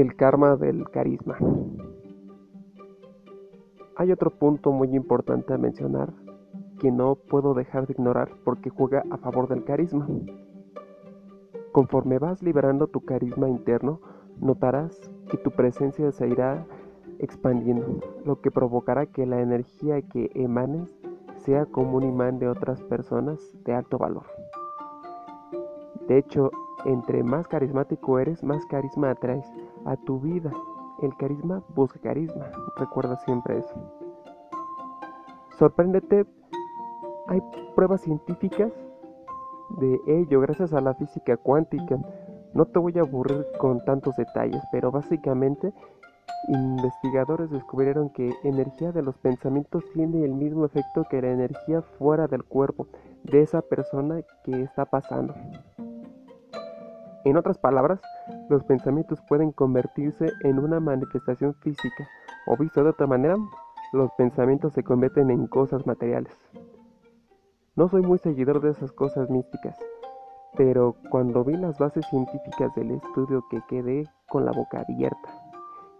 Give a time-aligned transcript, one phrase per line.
[0.00, 1.36] El karma del carisma.
[3.96, 6.14] Hay otro punto muy importante a mencionar
[6.78, 10.08] que no puedo dejar de ignorar porque juega a favor del carisma.
[11.72, 14.00] Conforme vas liberando tu carisma interno,
[14.38, 14.98] notarás
[15.30, 16.66] que tu presencia se irá
[17.18, 20.98] expandiendo, lo que provocará que la energía que emanes
[21.36, 24.24] sea como un imán de otras personas de alto valor.
[26.08, 26.50] De hecho,
[26.86, 29.44] entre más carismático eres, más carisma atraes
[29.84, 30.52] a tu vida.
[31.02, 33.74] El carisma busca carisma, recuerda siempre eso.
[35.58, 36.26] Sorpréndete,
[37.28, 37.42] hay
[37.74, 38.72] pruebas científicas
[39.78, 41.98] de ello gracias a la física cuántica.
[42.54, 45.72] No te voy a aburrir con tantos detalles, pero básicamente
[46.48, 52.26] investigadores descubrieron que energía de los pensamientos tiene el mismo efecto que la energía fuera
[52.26, 52.88] del cuerpo
[53.24, 55.34] de esa persona que está pasando.
[57.24, 58.00] En otras palabras,
[58.50, 62.08] los pensamientos pueden convertirse en una manifestación física,
[62.48, 63.36] o visto de otra manera,
[63.92, 66.36] los pensamientos se convierten en cosas materiales.
[67.76, 69.78] No soy muy seguidor de esas cosas místicas,
[70.56, 75.30] pero cuando vi las bases científicas del estudio que quedé con la boca abierta.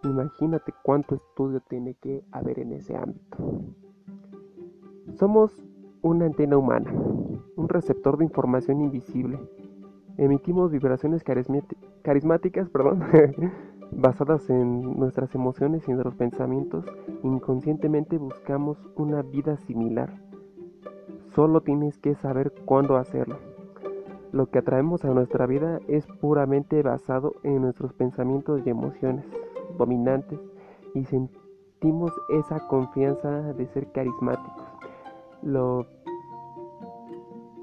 [0.03, 3.37] Imagínate cuánto estudio tiene que haber en ese ámbito.
[5.21, 5.53] Somos
[6.03, 9.39] una antena humana, un receptor de información invisible
[10.21, 11.25] Emitimos vibraciones
[12.03, 13.03] carismáticas perdón,
[13.91, 16.85] basadas en nuestras emociones y nuestros pensamientos.
[17.23, 20.21] Inconscientemente buscamos una vida similar.
[21.35, 23.39] Solo tienes que saber cuándo hacerlo.
[24.31, 29.25] Lo que atraemos a nuestra vida es puramente basado en nuestros pensamientos y emociones
[29.79, 30.39] dominantes
[30.95, 34.67] y sentimos esa confianza de ser carismáticos.
[35.43, 35.87] Lo,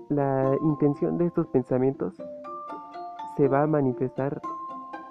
[0.10, 2.20] la intención de estos pensamientos
[3.38, 4.42] se va a manifestar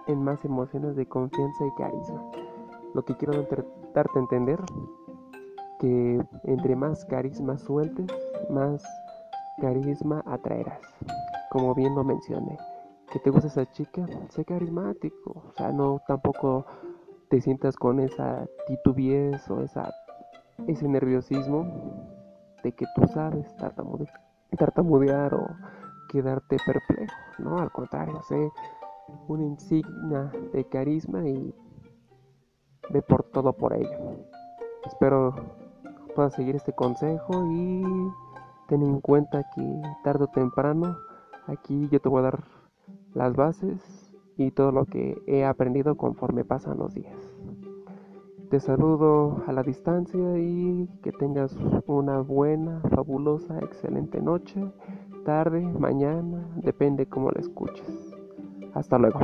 [0.08, 2.22] en más emociones de confianza y carisma.
[2.92, 3.46] Lo que quiero
[3.94, 4.58] darte a entender,
[5.78, 8.06] que entre más carisma sueltes,
[8.50, 8.84] más
[9.60, 10.80] carisma atraerás.
[11.50, 12.58] Como bien lo mencioné,
[13.12, 16.66] que te gusta esa chica, sé carismático, o sea, no tampoco
[17.28, 19.92] te sientas con esa titubiez o esa,
[20.66, 21.64] ese nerviosismo
[22.62, 23.46] de que tú sabes
[24.58, 25.46] tartamudear o
[26.08, 28.50] quedarte perplejo, no, al contrario, sé
[29.28, 31.54] una insignia de carisma y
[32.90, 34.26] ve por todo por ello.
[34.84, 35.34] Espero
[36.14, 37.82] puedas seguir este consejo y
[38.68, 40.96] ten en cuenta que tarde o temprano
[41.46, 42.44] aquí yo te voy a dar
[43.14, 47.16] las bases y todo lo que he aprendido conforme pasan los días.
[48.50, 51.56] Te saludo a la distancia y que tengas
[51.86, 54.62] una buena, fabulosa, excelente noche
[55.26, 58.14] tarde, mañana, depende cómo la escuches.
[58.74, 59.18] Hasta luego.